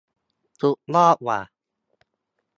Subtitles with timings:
[0.61, 1.39] สุดยอดว่ะ